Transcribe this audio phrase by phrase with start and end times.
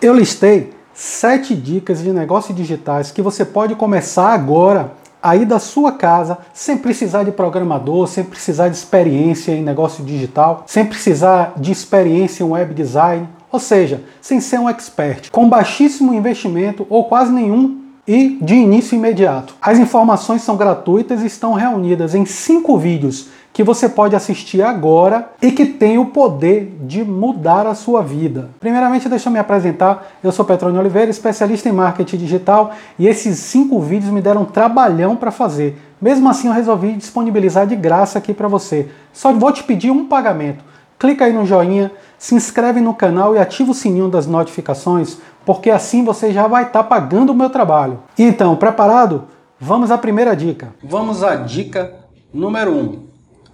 [0.00, 5.90] Eu listei sete dicas de negócios digitais que você pode começar agora aí da sua
[5.90, 11.72] casa, sem precisar de programador, sem precisar de experiência em negócio digital, sem precisar de
[11.72, 17.32] experiência em web design, ou seja, sem ser um expert, com baixíssimo investimento ou quase
[17.32, 19.56] nenhum e de início imediato.
[19.60, 25.32] As informações são gratuitas e estão reunidas em cinco vídeos que você pode assistir agora
[25.42, 28.50] e que tem o poder de mudar a sua vida.
[28.60, 30.12] Primeiramente, deixa eu me apresentar.
[30.22, 35.16] Eu sou Petrônio Oliveira, especialista em marketing digital, e esses cinco vídeos me deram trabalhão
[35.16, 35.76] para fazer.
[36.00, 38.90] Mesmo assim, eu resolvi disponibilizar de graça aqui para você.
[39.12, 40.62] Só vou te pedir um pagamento.
[40.96, 45.68] Clica aí no joinha, se inscreve no canal e ativa o sininho das notificações, porque
[45.68, 47.98] assim você já vai estar tá pagando o meu trabalho.
[48.16, 49.24] Então, preparado?
[49.58, 50.72] Vamos à primeira dica.
[50.80, 51.92] Vamos à dica
[52.32, 52.78] número 1.
[52.78, 53.07] Um.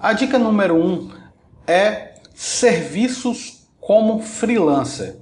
[0.05, 1.09] A dica número um
[1.67, 5.17] é serviços como freelancer.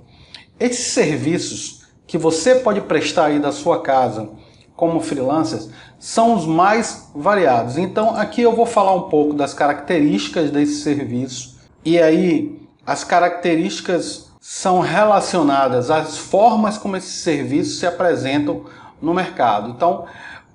[0.59, 4.31] Esses serviços que você pode prestar aí da sua casa
[4.75, 5.61] como freelancer
[6.01, 7.79] são os mais variados.
[7.79, 14.33] Então aqui eu vou falar um pouco das características desse serviço e aí as características
[14.41, 18.65] são relacionadas às formas como esses serviços se apresentam
[19.01, 19.71] no mercado.
[19.71, 20.07] Então,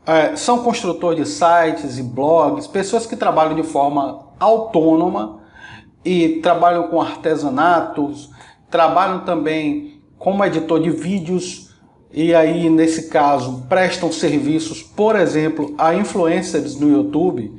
[0.07, 5.41] é, são construtores de sites e blogs, pessoas que trabalham de forma autônoma
[6.03, 8.29] e trabalham com artesanatos,
[8.69, 11.67] trabalham também como editor de vídeos
[12.11, 17.53] e aí nesse caso prestam serviços, por exemplo, a influencers no YouTube.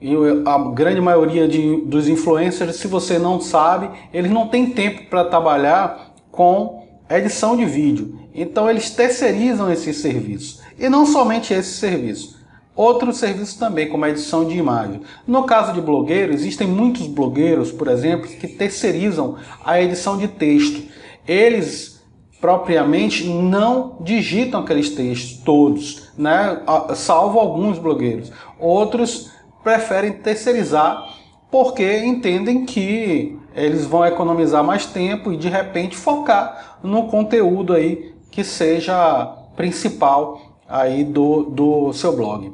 [0.00, 0.14] E
[0.46, 5.24] a grande maioria de, dos influencers, se você não sabe, eles não têm tempo para
[5.24, 8.20] trabalhar com edição de vídeo.
[8.32, 10.60] Então eles terceirizam esses serviços.
[10.78, 12.37] E não somente esse serviço.
[12.78, 15.00] Outros serviços também, como a edição de imagem.
[15.26, 20.88] No caso de blogueiros, existem muitos blogueiros, por exemplo, que terceirizam a edição de texto.
[21.26, 22.00] Eles
[22.40, 26.62] propriamente não digitam aqueles textos todos, né?
[26.94, 28.30] salvo alguns blogueiros.
[28.60, 29.28] Outros
[29.64, 31.04] preferem terceirizar
[31.50, 38.14] porque entendem que eles vão economizar mais tempo e de repente focar no conteúdo aí
[38.30, 42.52] que seja principal aí do, do seu blog.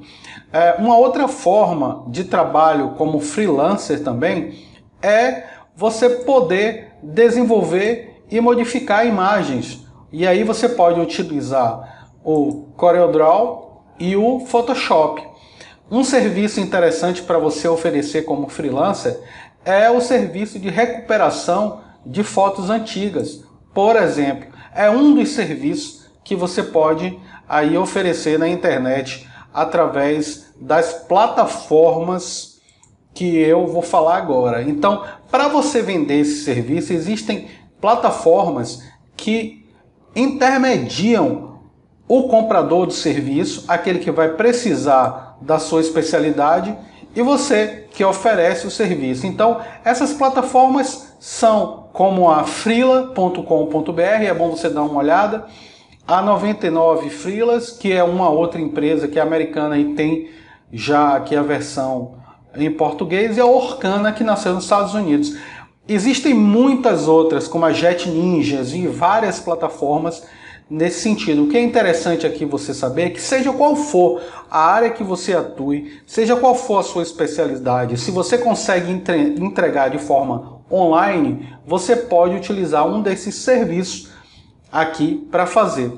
[0.53, 4.55] É, uma outra forma de trabalho como freelancer também
[5.03, 5.45] é
[5.75, 9.85] você poder desenvolver e modificar imagens.
[10.13, 15.23] E aí você pode utilizar o CorelDRAW e o Photoshop.
[15.91, 19.21] Um serviço interessante para você oferecer como freelancer
[19.65, 23.45] é o serviço de recuperação de fotos antigas.
[23.75, 27.19] Por exemplo, é um dos serviços que você pode
[27.49, 32.61] aí oferecer na internet através das plataformas
[33.13, 34.63] que eu vou falar agora.
[34.63, 37.49] Então, para você vender esse serviço, existem
[37.81, 38.83] plataformas
[39.17, 39.65] que
[40.17, 41.61] intermediam
[42.09, 46.77] o comprador do serviço, aquele que vai precisar da sua especialidade,
[47.15, 49.27] e você que oferece o serviço.
[49.27, 55.47] Então, essas plataformas são como a frila.com.br, é bom você dar uma olhada
[56.07, 60.29] a 99 Freelas, que é uma outra empresa que é americana e tem
[60.73, 62.17] já aqui a versão
[62.57, 65.37] em português, e a Orkana, que nasceu nos Estados Unidos.
[65.89, 70.23] Existem muitas outras, como a Jet Ninjas e várias plataformas
[70.71, 71.45] nesse sentido.
[71.45, 74.21] O que é interessante aqui você saber é que seja qual for
[74.51, 79.91] a área que você atue, seja qual for a sua especialidade, se você consegue entregar
[79.91, 84.14] de forma online, você pode utilizar um desses serviços
[84.75, 85.93] aqui para fazer.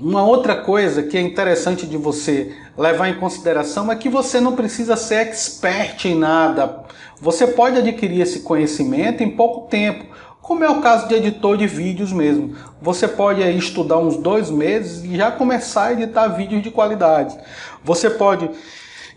[0.00, 4.54] Uma outra coisa que é interessante de você levar em consideração é que você não
[4.54, 6.84] precisa ser expert em nada.
[7.20, 11.66] Você pode adquirir esse conhecimento em pouco tempo, como é o caso de editor de
[11.66, 12.54] vídeos mesmo.
[12.80, 17.36] Você pode estudar uns dois meses e já começar a editar vídeos de qualidade.
[17.82, 18.48] Você pode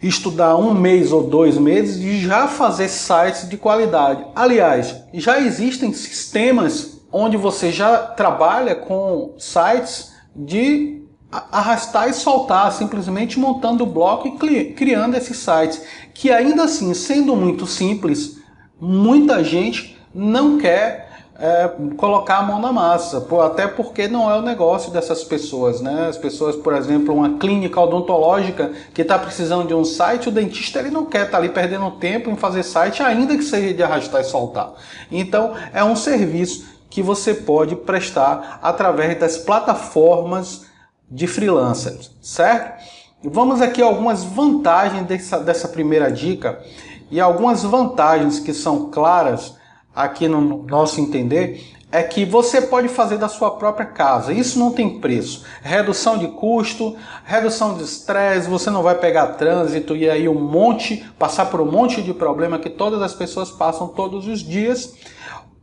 [0.02, 4.26] estudar um mês ou dois meses e já fazer sites de qualidade.
[4.34, 11.02] Aliás, já existem sistemas onde você já trabalha com sites de
[11.32, 15.82] arrastar e soltar, simplesmente montando o bloco e criando esses sites,
[16.14, 18.38] que ainda assim, sendo muito simples,
[18.80, 21.10] muita gente não quer
[21.40, 26.08] é, colocar a mão na massa, até porque não é o negócio dessas pessoas, né?
[26.08, 30.80] As pessoas, por exemplo, uma clínica odontológica que está precisando de um site, o dentista
[30.80, 33.82] ele não quer estar tá ali perdendo tempo em fazer site, ainda que seja de
[33.82, 34.74] arrastar e soltar.
[35.12, 40.66] Então, é um serviço que você pode prestar através das plataformas
[41.10, 42.84] de freelancers, certo?
[43.24, 46.62] Vamos aqui algumas vantagens dessa, dessa primeira dica
[47.10, 49.56] e algumas vantagens que são claras
[49.96, 54.32] aqui no nosso entender é que você pode fazer da sua própria casa.
[54.32, 55.46] Isso não tem preço.
[55.62, 56.96] Redução de custo,
[57.26, 61.70] redução de estresse, você não vai pegar trânsito e aí um monte, passar por um
[61.70, 64.94] monte de problema que todas as pessoas passam todos os dias.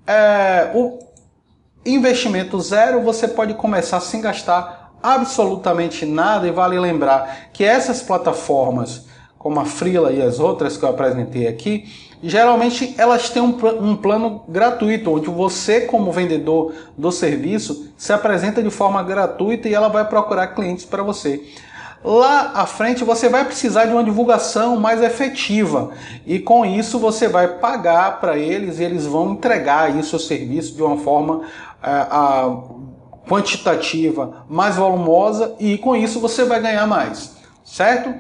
[0.07, 1.08] É, o
[1.85, 9.07] investimento zero, você pode começar sem gastar absolutamente nada e vale lembrar que essas plataformas,
[9.39, 11.87] como a Freela e as outras que eu apresentei aqui,
[12.23, 18.63] geralmente elas têm um, um, plano gratuito, onde você, como vendedor do serviço, se apresenta
[18.63, 21.43] de forma gratuita e ela vai procurar clientes para você.
[22.03, 25.91] Lá à frente você vai precisar de uma divulgação mais efetiva
[26.25, 30.77] e com isso você vai pagar para eles e eles vão entregar aí seu serviço
[30.77, 31.43] de uma forma
[31.83, 32.47] a,
[33.29, 38.15] quantitativa mais volumosa e com isso você vai ganhar mais, certo?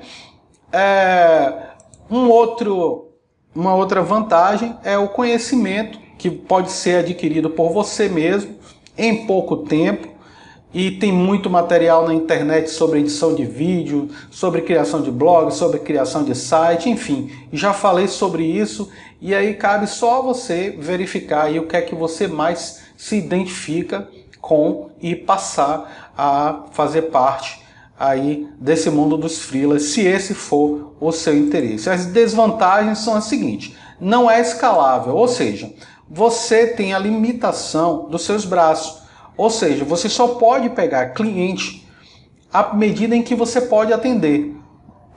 [0.70, 1.69] É,
[2.10, 3.06] um outro
[3.55, 8.56] uma outra vantagem é o conhecimento que pode ser adquirido por você mesmo
[8.96, 10.08] em pouco tempo
[10.72, 15.78] e tem muito material na internet sobre edição de vídeo, sobre criação de blog, sobre
[15.81, 18.90] criação de site, enfim, já falei sobre isso
[19.20, 24.09] e aí cabe só você verificar aí o que é que você mais se identifica
[24.41, 27.62] com e passar a fazer parte
[27.99, 31.89] aí desse mundo dos freelas, se esse for o seu interesse.
[31.89, 35.73] As desvantagens são as seguintes: não é escalável, ou seja,
[36.11, 39.01] você tem a limitação dos seus braços,
[39.37, 41.87] ou seja, você só pode pegar cliente
[42.53, 44.56] à medida em que você pode atender.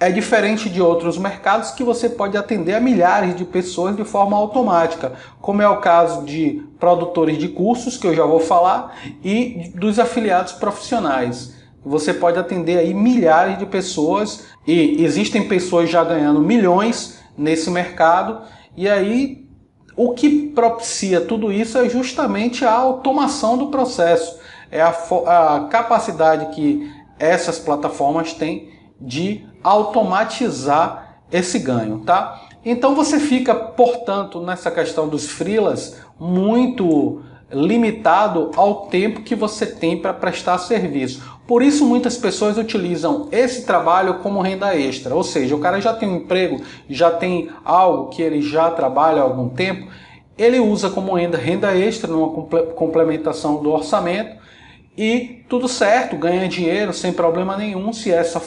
[0.01, 4.35] É diferente de outros mercados que você pode atender a milhares de pessoas de forma
[4.35, 9.71] automática, como é o caso de produtores de cursos, que eu já vou falar, e
[9.75, 11.53] dos afiliados profissionais.
[11.85, 18.41] Você pode atender aí milhares de pessoas e existem pessoas já ganhando milhões nesse mercado.
[18.75, 19.47] E aí
[19.95, 24.39] o que propicia tudo isso é justamente a automação do processo,
[24.71, 32.49] é a, a capacidade que essas plataformas têm de automatizar esse ganho, tá?
[32.63, 39.97] Então você fica, portanto, nessa questão dos freelas muito limitado ao tempo que você tem
[39.97, 41.21] para prestar serviço.
[41.45, 45.93] Por isso muitas pessoas utilizam esse trabalho como renda extra, ou seja, o cara já
[45.93, 49.91] tem um emprego, já tem algo que ele já trabalha há algum tempo,
[50.37, 52.29] ele usa como renda, renda extra numa
[52.73, 54.39] complementação do orçamento
[54.97, 58.39] e tudo certo, ganha dinheiro sem problema nenhum, se essa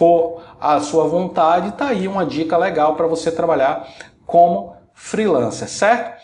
[0.00, 3.86] for a sua vontade, tá aí uma dica legal para você trabalhar
[4.24, 6.19] como freelancer, certo?